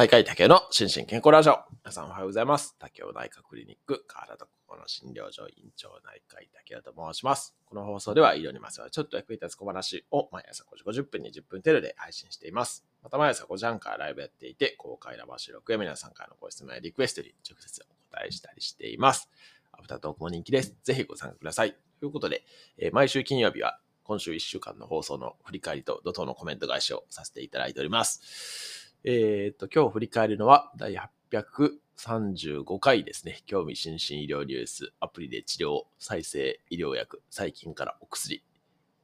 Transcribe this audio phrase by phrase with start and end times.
[0.00, 1.58] 内科医竹の心身健康ラジオ。
[1.84, 2.74] 皆さんおはようございます。
[2.78, 7.54] 竹雄内科クリニック、体と心の診療所院長内科医竹雄と申します。
[7.66, 12.86] この放送では医療にまつわるちょっと役に立つ小話を毎朝5時50分に10分程度で配信しています。
[13.02, 19.28] また毎朝5時半からライブやっていて、公開生収録や皆さんからのご質問やリクエストに直接お答えしたりしています。
[19.70, 20.74] アフタートークも人気です。
[20.82, 21.76] ぜひご参加ください。
[22.00, 22.46] ということで、
[22.78, 28.79] えー毎週金曜日は今週1週間の放送の振り返りと怒涛のコメント返しをさせていただいております。
[29.02, 30.94] えっ、と、今日振り返るのは第
[31.32, 33.40] 835回ですね。
[33.46, 38.44] 興味津々医療ニュース、アプリで治療、再生医療薬、最近からお薬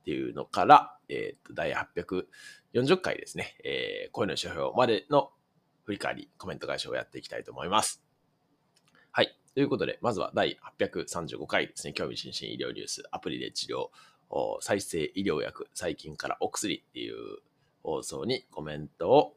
[0.01, 3.57] っていうのから、えっ、と、第840回ですね。
[3.65, 5.31] えー、声の指標までの
[5.85, 8.03] 振り返り、コメント返しをやっていきたいと思います。
[9.13, 9.35] はい。
[9.55, 11.95] ということで、まずは第835回ですね。
[11.95, 13.89] 興味津々医療ニュース、アプリで治療、
[14.61, 17.39] 再生医療薬、最近からお薬っていう
[17.83, 19.36] 放送にコメントを、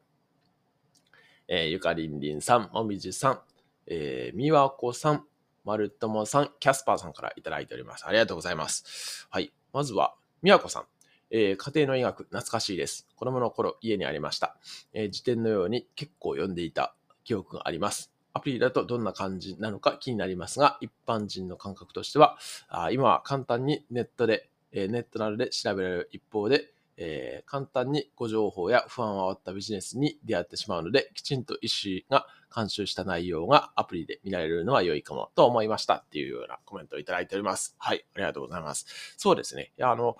[1.51, 3.39] えーゆかりんりんさん、もみじさん、
[3.87, 5.25] えー、みわこさん、
[5.65, 8.05] まるともさん、キャスパーさんからいただいております。
[8.05, 9.27] ありがとうございます。
[9.31, 9.51] はい。
[9.73, 10.83] まずは、みわこさん。
[11.31, 13.07] えー家庭の医学、懐かしいです。
[13.15, 14.57] 子供の頃、家にありました。
[14.93, 18.11] えー辞典のように結構読んでいた記憶があります。
[18.33, 37.75] アプリだとどんな感じなのか気になりますが、一般人の感覚としては、あ今は簡単にネットで、えーネットなどで調べられる一方で、えー簡単にご情報や不安を煽ったビジネスに出会ってしまうので、きちんと医師が監修した内容がアプリで見られるのは良いかもと思いましたっていうようなコメントをいただいております。
[37.79, 38.85] はい、ありがとうございます。
[39.17, 39.71] そうですね。
[39.77, 40.17] いや、あの、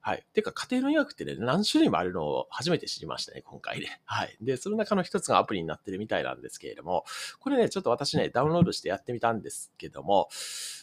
[0.00, 0.24] はい。
[0.32, 3.88] てか、家庭の医学ってね、何種類もあるのを初めて知りましたね、今回で。
[4.04, 4.36] はい。
[4.40, 7.04] で、その中の一つがアプリになってるみたいなんですけれども、
[7.40, 10.28] これね、ちょっと私ね、ダウンロードしてやってみたんですけども、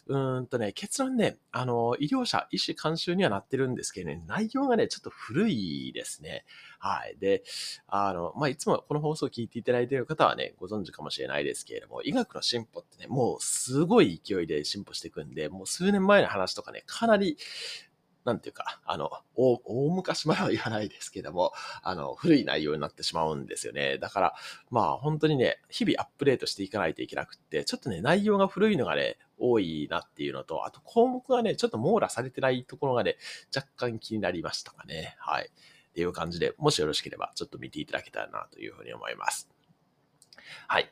[0.08, 6.45] うーんとね、結論ね、あの、医療者、医師監修にはなってるんですけどね、内容がね、ちょっと古いですね。
[6.80, 7.17] はい。
[7.17, 7.43] で、
[7.88, 17.37] あの、まあ、いつもこの放送を聞いていただいている方はね、ご存知かもしれないですけれども、医学の進歩ってね、もうすごい勢いで進歩していくんで、もう数年前の話とかね、かなり、
[18.25, 19.59] なんていうか、あの、大
[19.91, 21.53] 昔までは言わないですけども、
[21.83, 23.99] あの、古い内容になってしまうんですよね。
[23.99, 24.36] だから、
[24.71, 33.17] まあ本当にね、日々アップデートしていかないといけなくって、ちょっとね、内容が古いのがね、多いなっていうのと、あと項目がね、ちょっと網羅されてないところがね、
[33.55, 35.15] 若干気になりましたかね。
[35.19, 35.52] はい。
[35.52, 39.49] っていう感じで、もしよろしければ、ちょっと見ていただけたらなというふうに思います。
[40.67, 40.89] はい。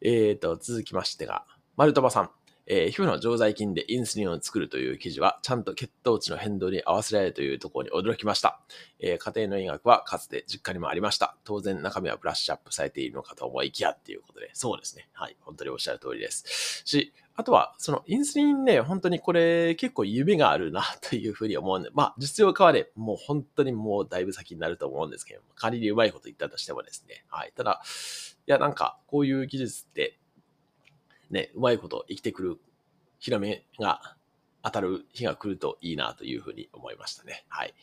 [0.00, 1.44] えーと、続きましてが、
[1.76, 2.41] 丸友さん。
[2.74, 8.62] えー皮膚の常在菌でインスリンを作るという記事は、ちゃんと血糖値の変動に合わせられるというところに驚きました。
[8.98, 11.36] えー家庭の医学はかつて実家にもありました。
[11.44, 15.06] 当然中身はブラッシュアップされているのかと思いきやっていうことで、そうですね。
[15.12, 15.36] はい。
[15.40, 16.82] 本当におっしゃる通りです。
[16.86, 27.26] し、あとは、そのインスリンね、本当にこれ結構夢があるなというふうに思うんで、まあ実用化はね、もう本当にもうだいぶ先になると思うんですけども、仮にうまいこと言ったとしてもですね。
[27.28, 27.52] はい。
[27.54, 27.82] ただ、
[28.46, 30.18] いやなんかこういう技術って、
[31.32, 32.60] ね、うまいこと生きてくる
[33.18, 34.16] ヒラメが
[34.62, 37.44] 当たる日が来るといいなというふうに思いましたね。
[37.48, 37.74] はい。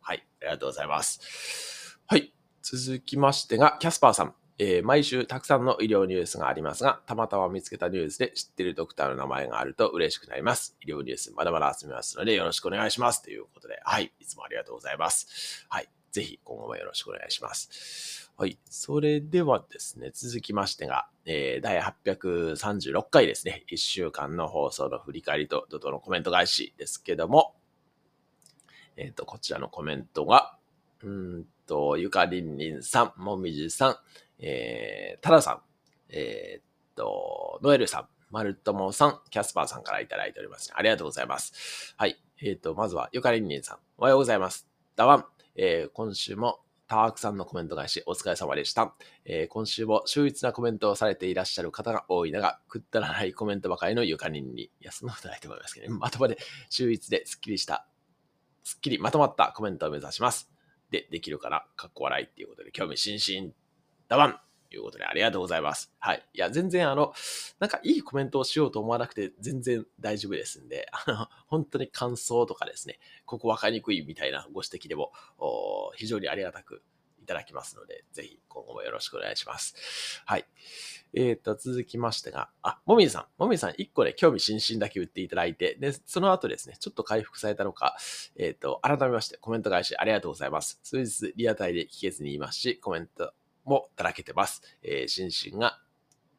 [0.00, 0.26] はい。
[0.40, 1.98] ありがとうございます。
[2.06, 2.32] はい。
[2.62, 4.34] 続きましてが、キャスパーさん。
[4.58, 10.76] えー毎週たくさんの医療ニュースがありますが、たまたま見つけたニュースで知っているドクターの名前があると嬉しくなります。
[10.80, 13.22] 医療ニュースまだまだ集めますのでよろしくお願いします。
[13.22, 14.12] ということで、はい。
[14.20, 15.66] いつもありがとうございます。
[15.68, 15.88] はい。
[16.12, 18.30] ぜひ今後もよろしくお願いします。
[18.36, 18.58] はい。
[18.70, 27.56] それではですね、続きましてが、えー第836回ですね、1週間の放送の振り返りと怒涛のコメント返しですけども、
[28.96, 30.56] えっ、と、こちらのコメントが、
[31.02, 33.96] うんと、ゆかりんりんさん、もみじさん、
[34.38, 35.60] えー、たださん、
[36.08, 41.94] えっ、と、ノエルさん、まるともさん、キャスパーさんからいただいております、ありがとうございます。
[41.96, 42.16] はい。
[42.42, 44.68] えっ、と、まずは、ゆかりんりんさん、おはようございます。
[44.96, 45.24] だわん、
[45.56, 48.94] えー今週もたくさんのコメント返しお疲れ様でした。
[49.24, 56.36] えー今週も秀逸なコメントをされていらっしゃる方が多い中、くったらないコメントばかりのゆかりんに、いや、そんなことないと思いますけどね、まともで
[56.70, 57.86] 秀逸ですっきりした、
[58.62, 60.50] すっきりまとまったコメントを目指します。
[60.90, 63.52] で、できるかなかっこ笑いっていうことで、興味津々、
[64.08, 64.38] だわん
[64.70, 65.92] ということで、ありがとうございます。
[65.98, 66.26] はい。
[66.34, 67.14] いや、全然あの、
[67.60, 76.82] なんかいいコメントをしようと思わなくて全然大丈夫ですんで、あの、本当に感想とかですね、ここ分かりにくいみたいなご指摘でも、お非常にありがたく
[77.24, 80.22] いただきますので、ぜひ今後もよろしくお願いします。
[80.26, 80.44] はい。
[81.14, 83.26] えっ、と、続きましてが、あ、もみじさん。
[83.38, 87.96] もみじさん、1個で興味津々だけ言っていただいて、で、その後ですね、ちょっと回復されたのか、
[88.36, 90.80] えっ、と、改めましてコメント返しありがとうございます。
[90.82, 93.32] 数日リアタイで聞けずにいますし、コメント
[93.64, 94.62] もだらけてます。
[94.82, 95.80] えー、心身が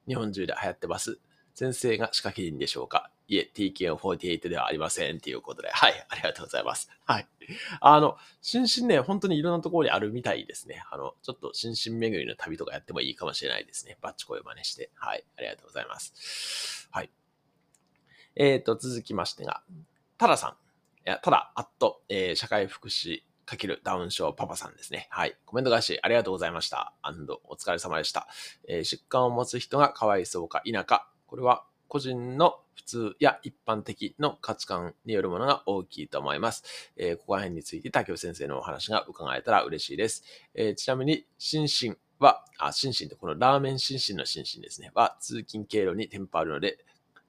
[0.07, 1.19] 日本中で流行ってます。
[1.53, 6.89] 先生が仕掛け人でしょうかいえ、TKN48 ではありませんっていうことで、はい、ありがとうございます。
[7.05, 7.27] はい。
[7.79, 10.83] あの、心身ね、本当にいろんなところにあるみたいですね。
[10.91, 13.97] あの、ちょっと心身巡りの旅とかやってもいいかもしれないですね。
[14.01, 14.91] バッチコイを真似して。
[14.95, 16.87] はい、ありがとうございます。
[16.91, 17.09] はい。
[18.35, 19.63] えっ、ー、と、続きましてが、
[20.17, 20.51] タダさん。
[20.51, 25.07] いや、ただ、アット、えー、社会福祉かけるダウン症パパさんですね。
[25.11, 25.35] はい。
[25.45, 26.93] コメント返しありがとうございました。
[27.01, 28.27] アンド、お疲れ様でした。
[28.67, 31.09] えー、疾患を持つ人がかわいそうか否か。
[31.27, 36.63] これは個人の普通や一般的の価値観によるものが大きいと思います。
[36.97, 40.23] えー、ここら辺について竹尾先生のお話が伺えたら嬉しいです。
[40.53, 44.91] えー、ちなみに、心身は、あ、心身ってこのラーメン心身の心身ですね。
[44.93, 46.79] は通勤経路に店舗あるので、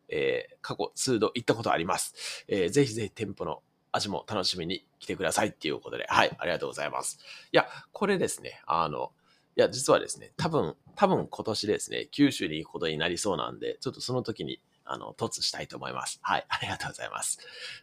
[0.08, 2.44] えー、過去数度行ったことあります。
[2.48, 3.62] えー、ぜひぜひ店舗の
[3.96, 7.18] 味も楽しみに来てくださいっていうことで、はい、ありがとうございます。
[7.52, 9.12] いや、これですね、あの、
[9.56, 16.20] いや、実はですね、多分、多分今年ですね、九州に行くことになりそうなんで、ちょっとその時に、あの、突したいと思います。
[16.22, 17.38] はい、ありがとうございます。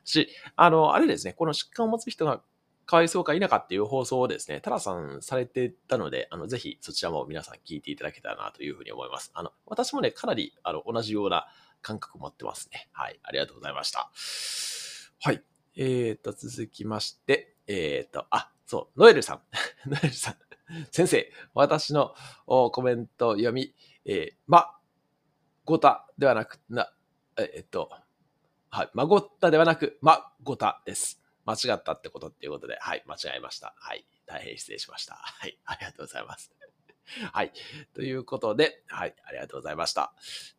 [0.06, 2.42] し、あの、あれですね、この疾患を持つ人が
[2.86, 9.31] かわいそうか否かっていう放送をですね、タラさんされてたので、あの、ぜひそちらも皆さん聞いていただけたらなというふうに思います。
[9.33, 11.48] あの、私もね、かなり、あの、同じような
[11.81, 12.89] 感覚持ってますね。
[12.92, 14.12] はい、ありがとうございました。
[15.21, 15.44] はい。
[15.75, 19.42] えーと、続きまして、えーと、あ、そう、ノエルさん。
[19.90, 20.38] ノエルさん。
[20.92, 22.16] 先生、私の
[22.46, 23.74] コメント読み、
[24.06, 24.78] えー、ま、
[25.66, 26.94] ごたではなく、な、
[27.38, 27.90] えっと、
[28.70, 31.22] はい、まごったではなく、まごたです。
[31.46, 33.75] 間違ったってことっていうことで、はい、間違えました。
[33.78, 35.16] はい、大変失礼しました。
[35.16, 36.54] はい、ありがとうございます。
[37.31, 37.52] はい、
[37.94, 40.14] ということで、はい、ありがとうございました。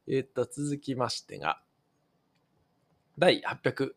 [0.06, 1.62] えっと、続きましてが、
[3.19, 3.94] 第800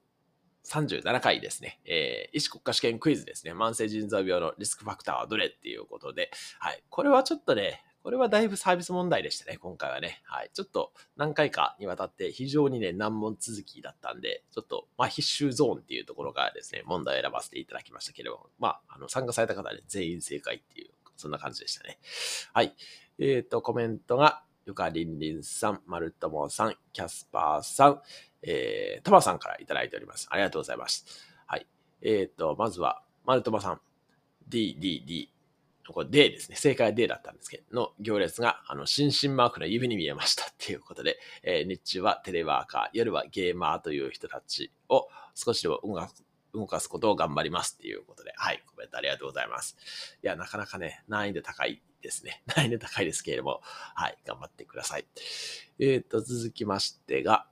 [0.68, 3.54] 37回ですね、えー、医師国家試験クイズですね。
[3.54, 6.30] 慢性腎臓病のリスクファクターはどれっていうことで、
[6.60, 6.84] はい。
[6.90, 10.22] これはちょっとね、これはだいぶサービス問題でしたね、今回はね。
[10.26, 10.50] はい。
[10.54, 22.00] ちょっと何回かにわたって非常にね、難問続きだったんで、ちょっと、まあ、必修ゾーンっていうところがですね、問題を選ばせていただきましたけれども、まあ、あの、参加された方で全員正解っていう、そんな感じでしたね。
[22.54, 22.74] はい。
[23.20, 28.02] えっ、ー、と、コメントが、ゆかりんりんさん、まるともさん、キャスパーさん、
[28.42, 30.28] えー、トマさんからいただいております。
[30.30, 31.06] ありがとうございます。
[31.46, 31.68] はい。
[32.02, 33.82] えっ、ー、と、まずは、マルトマさん、
[34.48, 35.34] D、D、D。
[35.90, 36.58] これ D ですね。
[36.58, 45.80] 正解は D だったんですけど、の行列が、あの、心身マークの指に見えましたっていうことで、えー、日中はテレワーカー、夜はゲーマーという人たちを少しでも
[46.54, 49.78] 動かすことを頑張りますっていうことで、はい、コメントありがとうございます。
[50.24, 52.44] いや、なかなかね、難易度高いですね。
[52.56, 55.06] 難易度高いですけれども、はい、頑張ってください。
[55.80, 57.48] えっ、ー、と、続きましてが、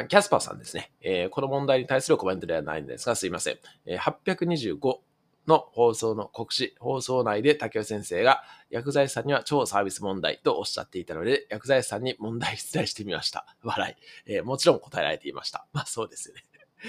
[0.00, 3.58] あキャスパーさんですね、えー、この問題に対するコメントではないんですが、すいません。
[3.86, 4.98] え、825
[5.46, 13.56] の放送の告知、放送内で竹尾先生が薬剤師さんには超サービス問題とおっしゃっていたので、薬剤師さんに問題出題してみました。
[13.62, 13.96] 笑
[14.26, 14.32] い。
[14.32, 15.66] えー、もちろん答えられていました。
[15.72, 16.42] まあそうですよね。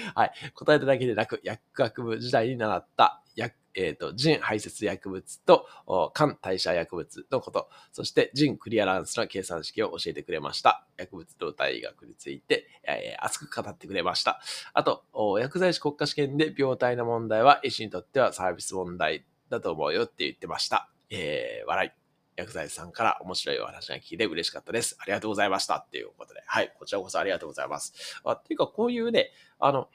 [0.14, 0.32] はい。
[0.54, 5.66] 答えただけでなく、薬学部時代に習った薬えっ、ー、と、腎排泄薬物と
[6.14, 10.86] 肝代謝薬物のこと、そして腎クリアランスの計算式を教えてくれました。
[10.96, 14.40] 薬物動態医学について、えー、熱く語ってくれました。
[14.74, 15.04] あと、
[15.38, 20.90] 薬剤師国家試験で病態の問題は医師にとってはサービス問題だと思うよって言ってました。
[21.10, 22.07] えー、笑い。
[22.38, 24.96] 薬剤師さんから面白いお話が聞いて嬉しかったです。
[25.00, 25.78] ありがとうございました。
[25.78, 26.42] っていうことで。
[26.46, 26.72] はい。
[26.78, 27.92] こちらこそありがとうございます。
[28.24, 29.88] あっていうか、こういうね、あの、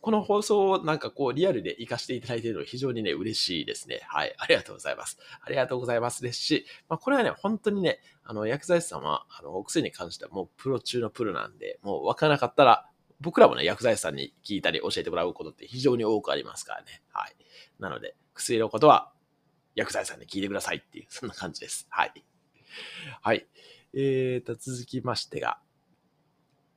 [0.00, 4.00] この放送をなんかこうリアルで活かしていただいているのは非常にね、嬉しいですね。
[4.08, 4.34] はい。
[4.38, 5.18] ありがとうございます。
[5.42, 12.86] ありがとうございますですし、まあこれはね、本当にね、あの、薬剤師さんは、あの、お薬に関してはもうプロ中のプロなんで、もうわからなかったら、
[13.20, 17.02] 僕らもね、薬剤師さんに聞いたり教えてもらうことって非常に多くありますからね。
[17.12, 17.36] はい。
[17.78, 19.12] なので、薬のことは
[19.74, 21.86] 薬剤さんに聞いてくださいっていう、 そんな感じです。
[21.90, 22.24] はい。
[23.22, 23.46] はい。
[23.92, 25.60] えーと、続きましてが、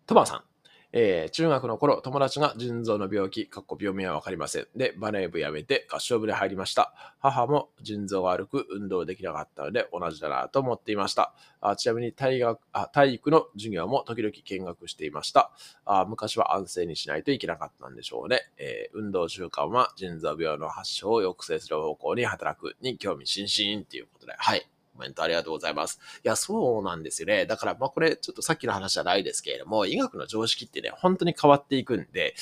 [0.06, 0.53] トマさん。
[0.96, 4.68] えー、中学の頃、友達が腎臓の病気、かっこ病名はわかりません。
[4.76, 6.94] で、バレー部やめて合唱部で入りました。
[7.20, 11.34] 母も腎臓が悪く運動できなかったので同じだなと思っていました。
[11.62, 15.52] あちなみに体学あ体育の授業も時々見学していました。
[15.86, 18.42] あ昔は安静にしないといけなかったんでしょうね。
[18.58, 24.73] えー、運動習慣は腎臓病の発症を抑制する方向に働くに興味津々ということで、はい。
[24.94, 26.00] コメントありがとうございます。
[26.24, 27.46] いや、そうなんですよね。
[27.46, 32.36] だから、まあこれ、ちょっとさっきの話じゃないですけれども、医学の常識ってね、本当に変わっていくんで、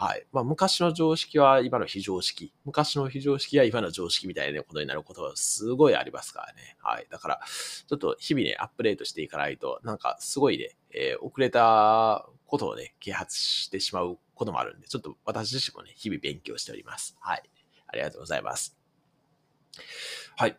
[0.00, 0.24] はい。
[0.30, 2.52] まあ、昔の常識は今の非常識。
[2.64, 6.76] 昔の非常識は今の常識みたいなことになることがすごいありますからね。
[6.80, 7.08] はい。
[7.10, 17.16] だから、ちょっと日々ね、アップデートしていかないと、なんかすごいね、えー、遅れたことをね、啓発してしまうこともあるんで、ちょっと私自身もね、日々勉強しております。
[17.18, 17.42] はい。
[17.88, 18.76] ありがとうございます。
[20.36, 20.56] はい。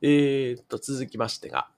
[0.00, 1.68] えー、っと、続きましてが、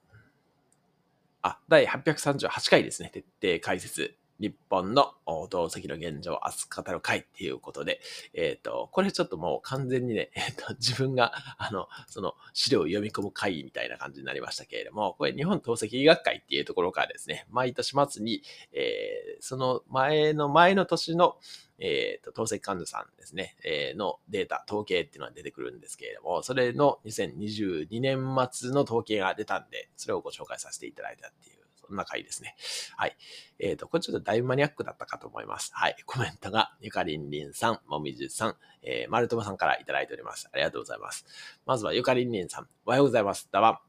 [1.41, 3.11] あ、第838回ですね。
[3.41, 4.15] 徹底解説。
[4.41, 8.01] 日本の宝石の現状を熱く語る会っていうことで、
[8.33, 21.37] えっ、ー、と、これちょっともう完全にね、 えっ、ー、と、自分が、あの、その資料を読み込む会みたいな感じになりましたけれども、これ日本透析医学会っていうところからですね、毎年末に、えー、その前の前の年の、
[21.77, 31.60] えっ、ー、と、透析患者さんですね、えー、のデータ、統計っていうのが出てくるんですけれども、それの2022年末の統計が出たんで、それをご紹介させていただいたっていう、
[31.91, 32.55] そんな回ですね。
[32.95, 33.17] はい。
[33.59, 35.71] えっ、ー、と、これちょっとだいぶマニアックだったかと思います。
[35.73, 35.97] はい。
[36.05, 40.49] コメントが、ゆかりんりんさん、もみじさん、えー、まるともさんからいただいております。
[40.53, 41.25] ありがとうございます。
[41.65, 43.49] まずはゆかりんりんさん、おはようございます。
[43.51, 43.81] だわ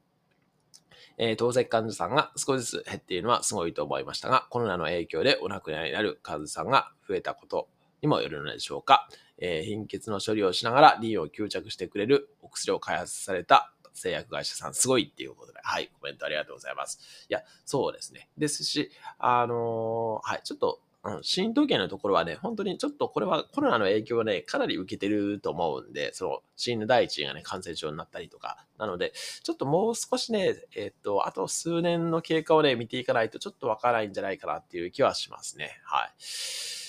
[1.19, 7.69] えー、透析患者さんが少しずつ減っているのはすごいと思いましたが、コロナの影響でお亡くなりになる患者さんが増えたこと
[8.01, 9.09] にもよるのでしょうか。
[9.39, 17.27] えー、貧血の処理をしながらリンを吸着してくれるお薬を開発された製薬会社さんすごいっていうことで、はい、コメントありがとうございます。
[17.29, 18.29] いや、そうですね。
[18.39, 35.81] ですし、あのー、はい、ちょっと、うん、新統計のところはね、本当にちょっとこれはコロナの影響をね、かなり受けてると思うんで、その、死ぬ第一がね、感染症になったりとか、なので、ちょっともう少しね、えっと、あと数年の経過をね、見ていかないとちょっとわからないんじゃないかなっていう気はしますね。
[35.85, 36.82] はい。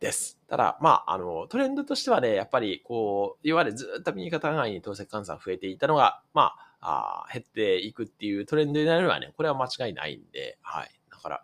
[0.00, 0.38] です。
[0.48, 11.00] ただ、まあ、あの、トレンドとしてはね、やっぱり、こう、いわゆるずっと右肩上がりに透析患者増えていたのが、まあ、あ減っていくっていうトレンドになるのはね、これは間違いないんで、はい。
[11.10, 11.42] だから、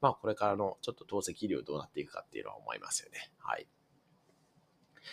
[0.00, 3.30] まあ、これからのちょっと透析医療どうなっていくかっていうのは思いますよね。
[3.38, 3.68] はい。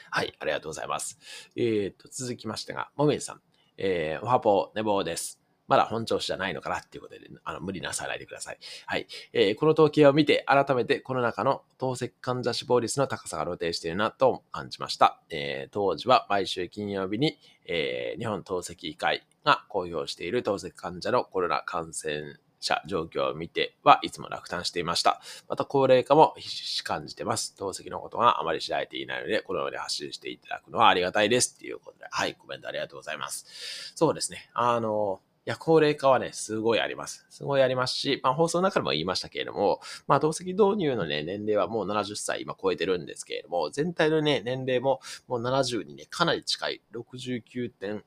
[0.09, 1.19] はい、ありがとうございます。
[1.55, 3.41] えー、と、続きましてが、もみじさん、
[3.77, 5.38] えー、おはぽ寝坊です。
[5.69, 8.57] まだ本調子じゃないのかなっていうことで、あの、無理なさないでください。
[8.87, 9.07] はい。
[9.31, 15.21] えー、この統計を見て、改めてこの中の透析患者死亡率の高さが露呈しているなと感じました。
[15.29, 25.21] えー、当時は毎週金曜日に、えー、日本透析医会が公表している透析患者のコロナ感染者状況を見てはいつも落胆していました。
[25.47, 27.55] また高齢化も必死感じてます。
[27.55, 31.55] 透析のことがあまり知られていないので、このように発信していただくのはありがたいです。
[31.55, 33.93] っていうことで、はい、コメントありがとうございます。
[33.95, 34.49] そうですね。
[34.53, 37.25] あの、や、高齢化はね、すごいあります。
[37.29, 48.03] すごいありますし、まあ、放送の中でも言いましたけれども、まあ、透析導入のね、年齢はもう70歳今超えてるんですけれども、全体のね、年齢ももう70にね、かなり近い、69点、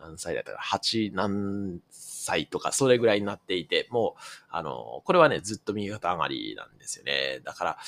[0.00, 7.40] 何歳だったか、8何歳とか、それぐらいになっていて、もう、あの、これはね、ずっと右肩上がりなんですよね。
[7.44, 7.78] だから、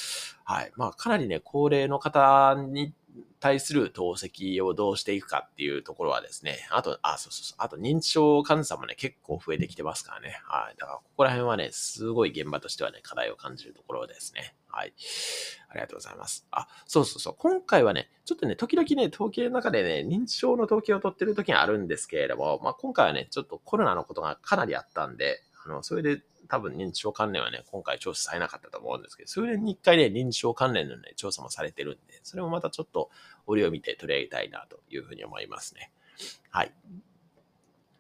[0.44, 0.72] はい。
[0.76, 2.92] まあ、かなりね、高齢の方に
[3.40, 10.40] 対する透析をどうしていくかっていうところはですね、あと、あ、そうそうそう、あと認知症患者さんもね、結構増えてきてますからね。
[10.44, 10.76] はい。
[10.78, 14.54] だから、ここら辺はね、すごい現場としてはね、課題を感じるところですね。
[14.68, 14.94] はい。
[15.68, 16.46] ありがとうございます。
[16.50, 17.34] あ、そうそうそう。
[17.38, 33.10] 今回はね、ちょっとね、時々ね、統計の中でね、認知症の統計を取ってる時があるんですけれども、まあ、今回はね、ちょっとコロナのことがかなりあったんで、あの、それで多分認知症関連はね、今回調査されなかったと思うんですけど、数年に一回ね、認知症関連のね、調査もされてるんで、それもまたちょっと
[33.46, 35.90] 折を見て取り上げたいなというふうに思いますね。
[36.50, 36.72] はい。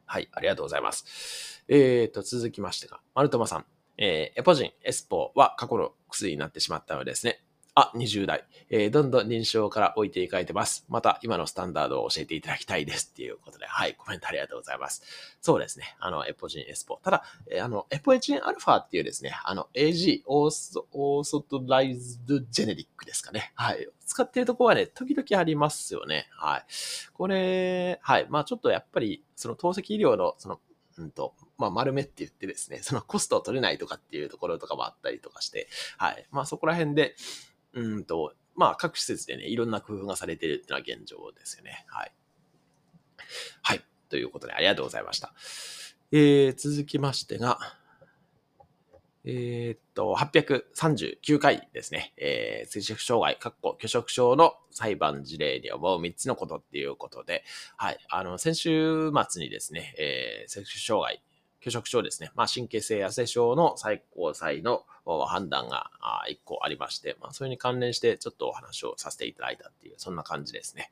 [0.06, 1.64] はい、ありがとうございます。
[1.68, 3.66] えーと、続きましてが、マルトマさん。
[3.98, 7.42] えー、エポジン、エスポは過去の薬になってしまったのですね。
[7.74, 8.44] あ、20代。
[8.68, 10.84] えー、どんどん認証から置いていかれてます。
[10.90, 15.02] また今のスタンダードを教えていただきたいですっていうことで、はい、コメントありがとうございます。
[15.40, 15.96] そうですね。
[15.98, 17.00] あの、エポジンエスポ。
[17.02, 23.52] ただ、えー、あの、エポエチンアルファっていうですね、あの、AG、オーソオーソトライズドジェネリックですかね。
[23.54, 23.88] はい。
[24.06, 26.28] 使ってるとこはね、時々ありますよね。
[26.32, 26.64] はい。
[27.14, 28.26] これ、はい。
[28.28, 30.60] まあちょっとやっぱり、その透析医療の、その、
[30.98, 36.26] うんと、まあ、丸めって言ってですね、そのコストを取れないとかっていうところとかもあったりとかして、はい。
[36.30, 37.14] まあそこら辺で、
[37.74, 41.84] うんと、まあ、各施設でね、いろんな工夫がされているっていうのは現状ですよね。
[41.88, 42.12] はい。
[43.62, 43.82] はい。
[44.08, 45.32] ということで、ありがとうございました。
[46.10, 47.58] えー、続きましてが、
[49.24, 52.12] えー、っと、839回ですね。
[52.16, 57.44] えー、摂食障害、かっこ拒食症の裁判事例に思う3つのことっていうことで、
[57.76, 57.98] はい。
[58.10, 61.22] あの、先週末にですね、えー、摂食障害、
[61.62, 62.30] 拒食症ですね。
[62.34, 64.84] まあ、神経性痩せ症の最高裁の
[65.26, 65.90] 判断が
[66.28, 70.90] 1個ありまして、まあ、それに関連してちょっとお話をさせていただいたっていう、そんな感じですね。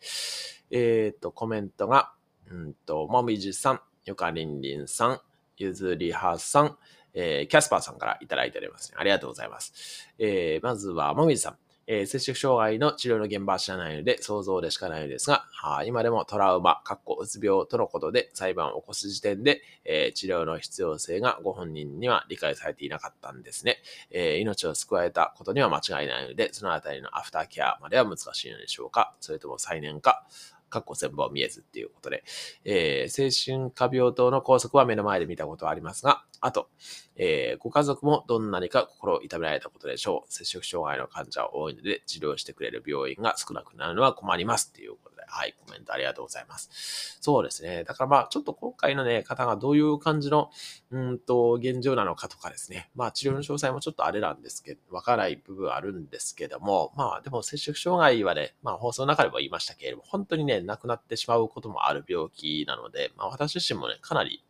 [0.71, 2.13] えっ、ー、と、コメントが、
[2.51, 5.21] うんと、もみじさん、よかりんりんさん、
[5.57, 6.79] ゆずりはさん、
[7.15, 8.97] えー、キャスパーさんからいただいております、ね。
[8.99, 10.09] ありがとうございます。
[10.19, 11.59] えー、まずは、もみじさん。
[11.93, 23.79] えー、摂食障害の治療の現場は知らないので想像でしかないのですが、は今でもトラウマ、かっこうつ病とのことで裁判を起こす時点で、えー、治療の必要性がご本人には理解されていなかったんですね。
[24.13, 29.17] えー、命を救われたことには間違いないので、そのあたりのアフターケアまでは難しいのでしょうか？
[29.19, 30.25] それとも再燃か？
[30.71, 32.25] かっこ全貌見えずっていうことで、
[32.65, 36.71] えー、精神科病棟の拘束は目の前で見たことはありますが、あと、
[37.17, 40.33] えー、ご家族もどんなにか心を痛められたことでしょう。
[40.33, 47.19] 摂食障害の患者は多いので、治療してくれる病院が少なくなるのは困りますっていうことで、はい、コメントありがとうございます。
[47.21, 47.85] そうですね。
[47.85, 50.51] だからまあ、ちょっと今回のね、方がどういう感じの、
[50.91, 52.91] うんと、現状なのかとかですね。
[52.95, 64.45] まあ、治療の詳細もちょっとあれなんですけど、わからない部分あるんですけども、まあ、でも摂食障害はね、まあ、放送の中でも言いましたけれども、本当にね、亡くなってしまうこともある病気なので、まあ、私自身もね、かなり、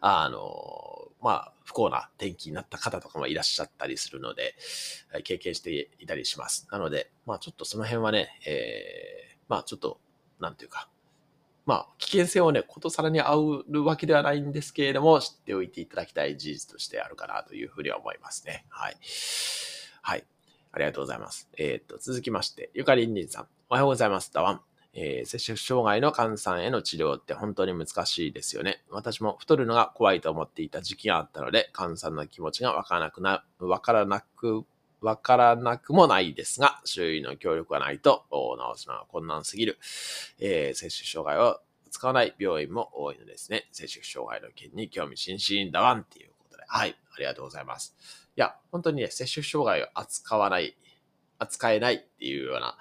[0.00, 4.54] あの、まあ、不幸な転機になった方とかもいらっしゃったりするので、
[5.24, 6.66] 経験していたりします。
[6.70, 10.00] なので、まあちょっとその辺はね、えー、まあちょっと、
[10.40, 10.88] なんていうか、
[11.66, 18.64] まあ危険性をね、ことさらに煽るわけではないんですけれども、知っておいていただきたい事実としてあるかなというふうには思いますね。
[18.68, 18.96] はい。
[20.02, 20.24] はい。
[20.72, 21.48] ありがとうございます。
[21.58, 23.48] えっ、と、続きまして、ゆかりんりんさん。
[23.68, 24.32] おはようございます。
[24.32, 24.60] ダワン。
[24.94, 28.82] えー、摂食障害の患者さんへの治療って本当に難しいですよね。
[28.90, 34.64] 私も太るのが怖いと思っていた時期があったので、患者さんの気持ちがわからなくな、わからなく、
[35.00, 39.78] わからなくもないですが、周囲の協力がないと治すのは困難すぎる。
[40.40, 43.68] えー、摂食障害を使わない病院も多いのですね。
[43.72, 46.64] 接種障害の件に興味津々だわんっていうことで。
[46.66, 47.96] はい、ありがとうございます。
[48.36, 50.76] いや、本当にね、接種障害を扱わない、
[51.38, 52.76] 扱えないっていうような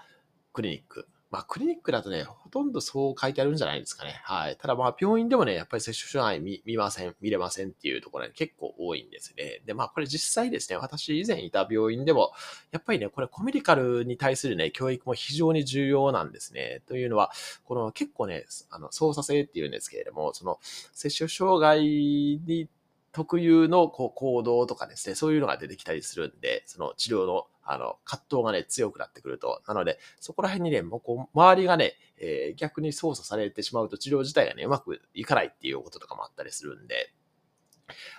[0.53, 4.22] クリニック、まあ、クリニックだとね、ほとんどそう書いてあるんじゃないですかね。
[4.24, 4.55] はい。
[4.55, 9.62] ただまあ、病院でもね、やっぱり接触障害見見ません、見れませんっていうところが、結構多いんですね。
[9.65, 12.31] で、まあ、これ実際ですね、私以前いた病院でも、
[12.72, 16.81] やっぱりね、これコメディカルに対するね、教育も非常に重要なんですね。
[16.88, 17.31] というのは、
[17.65, 20.60] この結構ね、あの、操作性っていうんですけれども、その、
[20.93, 22.69] 接触障害に
[23.12, 29.62] 特有のこう行動とかですね、そういうのが出てきたりするんで、その治療のあの、葛藤がね、強くなってくると。
[29.67, 37.13] なので、そこら辺にね、もうこう、周りがね、えー、逆に操作されてしまうと治療自体がね、うまくいかないっていうこととかもあったりするんで、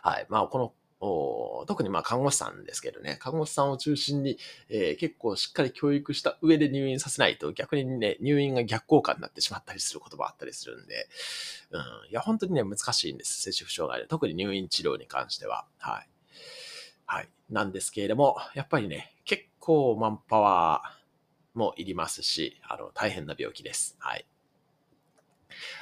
[0.03, 0.27] はい。
[0.29, 4.39] まあ、このお特にまあ看護師さんですけどね、看護師さんを中心に、
[4.69, 11.09] えー、結構しっかり教育した上で入院させないと逆にね、入院が逆効果になってしまったりすることもあったりするんで、
[11.71, 13.41] うん、いや、本当にね、難しいんです。
[13.43, 14.09] 摂食障害で。
[14.09, 15.67] 特に入院治療に関しては。
[15.79, 16.09] はい。
[17.09, 17.29] はい。
[17.49, 23.97] なんですけれども、やっぱりね、結構マンパワーもいりますし、あの、大変な病気です。
[23.99, 24.27] はい。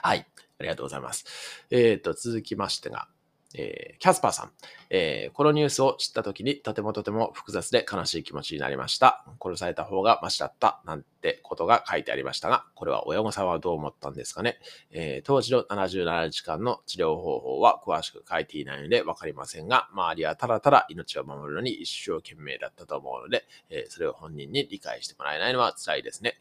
[0.03, 0.25] はい。
[0.59, 1.67] ありがとうございます。
[1.71, 3.09] えっ、ー、と、続きましてが、
[3.57, 4.51] えー、キャスパーさん、
[4.91, 9.25] えー、このニュースを知った時にとてもとても複雑で悲しい気持ちになりました。
[9.43, 14.59] 殺された方がマシだったなんてことが書いてありましたが、これは親御さんはどう思ったんですかね、
[14.91, 26.35] えー、当時の77日間の治療方法は詳しく書いていないのでわかりませんが、周りはただただ命を守るのに一生懸命だったと思うので、えそれを本人に理解してもらえないのは辛いですね。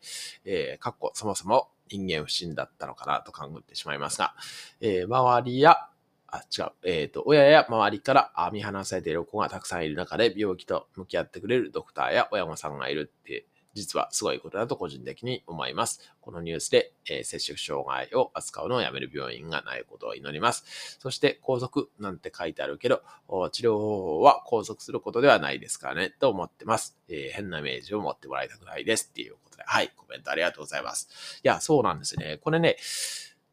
[0.44, 4.34] えー、かっこそもそも人間不信だったのかなと考えてしまいますが、
[4.82, 5.88] え、周りや
[6.36, 6.72] あ、違う。
[6.84, 13.46] えっ、ー、と、親や周りから見放されている子がたくさんいる中で、病気と向き合ってくれるドクターや親御さんがいるって、
[13.76, 16.14] 実はすごいことだと個人的に思います。
[16.22, 20.98] このニュースで、えー、摂食障害を扱うのをやめる病院がないことを祈ります。
[21.00, 23.04] そして、皇族なんて書いてあるけど、
[23.52, 26.98] 治療方法は拘束することではないですからね、と思ってます。
[27.10, 31.42] えー、変なイメージを持ってもらいたくないですっていうことで、はい、コメントありがとうございます。
[31.44, 32.40] いや、そうなんですね。
[32.42, 32.78] これね、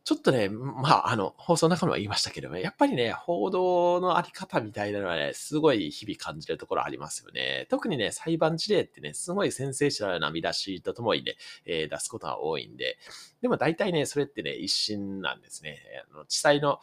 [0.05, 7.67] ちょっとね、まあ、あの、放送の中でも言いましたけども、やっぱりね、報道のあり方みたいなのはね、すごい日々感じるところありますよね。
[7.71, 11.37] 特にね、裁判事例ってね、すごいセンセーショナルな見出しとともにね、
[11.67, 12.99] えー、出すことが多いんで、
[13.43, 15.79] でも大体ね、それってね、一審なんですね。
[16.13, 16.81] あの地裁の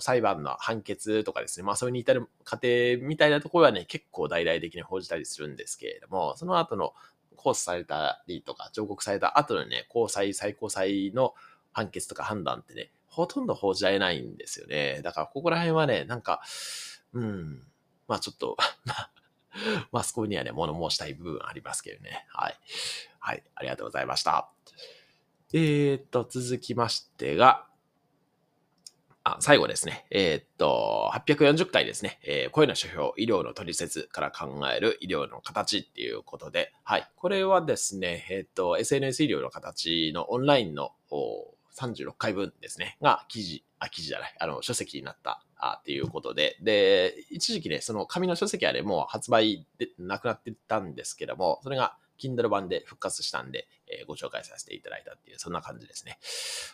[0.00, 2.68] 裁判の判決とかですね、まあそれに至る過程
[3.02, 6.94] みたいなところはね、結構大々的に報じたりするんですけれども、その後の
[7.36, 11.34] 控訴されたりとか、上告された後のね、高裁、最高裁の
[11.76, 15.02] 判決とか判断ってね、ほとんど報じられないんですよね。
[15.02, 16.40] だからここら辺はね、なんか、
[17.12, 17.62] うん、
[18.08, 19.10] まあちょっと まあ、
[19.92, 22.24] マスコミにはね、物申したい部分ありますけどね。
[22.30, 22.58] はい。
[23.18, 24.50] はい、ありがとうございました。
[25.52, 27.66] えー、っと、続きましてが、
[29.22, 30.06] あ最後ですね。
[30.10, 32.20] えー、っと、840回ですね。
[32.22, 37.10] えー、声の指標、医療の取説から考える医療の形っていうことで、はい。
[37.16, 40.92] これはですね、えー、っと、SNS 医療の形のオンラインの
[41.78, 56.18] 36回分ですね、が記事、あ、記事じゃない、あの、書籍になったあっていうことで、で、一時期ね、その紙の書籍はね、もう発売でなくなってたんですけども、それが Kindle 版で復活したんで、えー、ご紹介させていただいたっていう、そんな感じですね。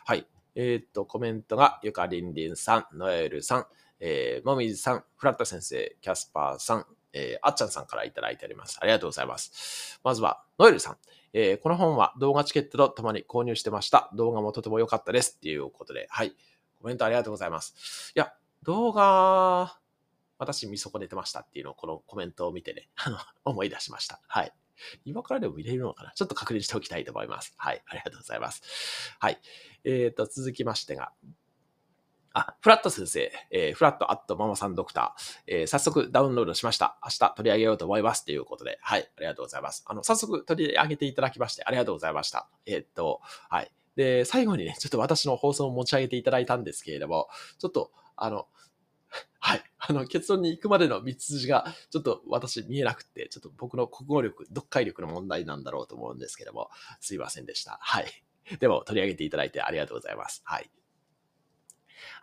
[0.05, 0.27] はい。
[0.55, 3.67] えー、っと、コメントが、ゆかりんりんさん、ノエルさん、
[4.01, 8.79] えー、もみじさん、フラット先生、キャスパーさん、えー、あっちゃんさんからいただいております。
[8.81, 10.01] ありがとうございます。
[10.03, 10.96] まずは、ノエルさん。
[11.35, 14.11] えー、この本は動画チケットとともに購入してました。
[14.14, 15.37] 動画もとても良かったです。
[15.37, 16.35] っていうことで、はい。
[16.81, 18.12] コメントありがとうございます。
[18.14, 19.79] いや、動画、
[20.38, 24.20] 私見損ねてましたっていうのをこのコメントを見てね、 あの、思い出しました。
[24.27, 24.53] はい。
[25.05, 26.12] 今からでも見れるのかな？
[26.12, 27.55] ちょっと確認しておきたいと思います。
[27.57, 27.83] はい。
[27.87, 28.62] ありがとうございます。
[29.20, 29.40] はい。
[29.85, 31.12] えっ、ー、と、続きましてが、
[32.35, 36.99] あ、フラット先生、えー、フラットアットママさんドクター、えー、早速ダウンロードしました。
[37.03, 38.25] 明日取り上げようと思います。
[38.25, 39.85] ということで、はい、ありがとうございます。
[39.87, 42.49] あの、早速取り上げていただきまして、ありがとうございました。
[42.66, 43.71] えー、っと、はい。
[43.97, 48.49] で、最後にね、ちょっと私の放送を持ち上げていただいたんですけれども、ちょっと、あの、
[49.40, 49.62] はい。
[49.79, 57.79] あの、結論に行くまでの道筋が、ちょっと私見えなくて、ちょっと僕の国語力、読解力の問題なんだろうと思うんですけども、すいませんでした。
[57.83, 58.07] はい。
[58.59, 60.42] でも、取り上げていただいてありがとうございます。
[60.45, 60.71] はい。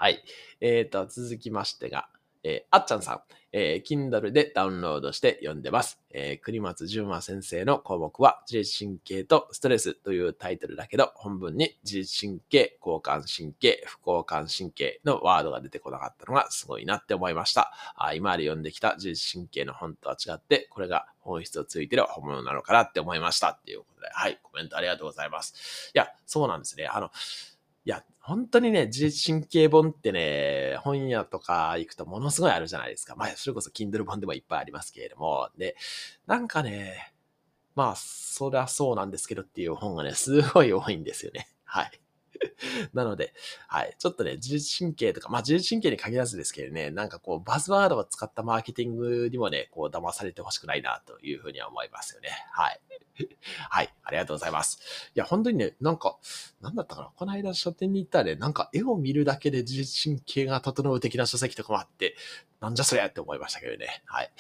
[0.01, 0.23] はい。
[0.62, 2.07] えっ、ー、と、続きましてが、
[2.41, 5.99] えー、あっちゃんさん、えー、Kindle でダウンロードして読んでます。
[6.12, 17.73] えー、栗松純馬先生の項目は、自律神経とストレスというタイトルだけど、本文に自律神経、交感神経、副交感神経のワードが出てこなかったのがすごいなって思いました。
[17.97, 25.91] あ今まで読んできた自律神経の本とは違って、これが本質をついてる本物なのかなって思いましたっていうことで、はい、コメントありがとうございます。
[25.93, 26.88] いや、そうなんですね。
[26.88, 27.12] あの、
[27.86, 33.15] いや、本当にね、自律神経本ってね、本屋とか行くとものすごいあるじゃないですか。
[33.15, 35.50] まあ、それこそ Kindle 本でもいっぱいありますけれども。
[35.58, 35.76] で、
[36.28, 37.13] なんかね、
[37.76, 41.50] まあ、そりゃそうなんですけどっていう本がね、すごい多いんですよね。
[41.63, 41.92] はい。
[42.93, 43.34] なので、
[43.67, 43.95] はい。
[43.97, 52.30] ちょっとね、自律神経とか、まあ自律神経に限らずですけどね、なんかこう、バズワードを使ったマーケティングにもね、こう、騙されてほしくないな、というふうには思いますよね。
[52.52, 52.80] はい。
[53.69, 53.93] はい。
[54.04, 54.80] ありがとうございます。
[55.15, 56.17] いや、本当にね、なんか、
[56.62, 57.12] なんだったかな？
[57.15, 62.15] この間書店に行ったらね、なんか絵を見るだけで自律神経が整う的な書籍とかもあって、
[62.60, 64.04] なんじゃそりゃって思いましたけどね。
[64.06, 64.32] はい。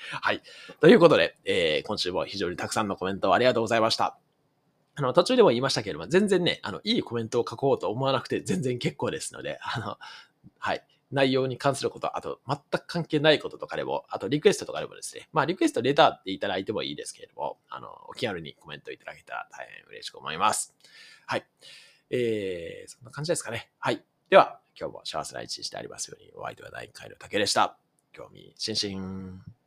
[0.20, 0.42] はい。
[0.80, 4.18] ということで、えー、今週も非常にたくさんのコメントありがとうございました。
[4.98, 9.96] あの、途中でも言いましたけれども、全然ね、あの、いいコメントを書こうと思わなくて全然結構ですので、あの、
[10.58, 10.84] はい。
[11.12, 20.74] 内容に関すること、あと、全く関係ないこととかでも、あと、リクエストとかでもですね、まあ、リクエスト、レターっていただいてもいいですけれども、あの、お気軽にコメントいただけたら大変嬉しく思います。
[21.26, 21.46] はい。
[22.10, 23.70] えー、そんな感じですかね。
[23.78, 24.02] はい。
[24.30, 27.78] では、今日も幸せな一日してありますように、お相手は第1回の竹でした。
[28.12, 29.57] 興味津々。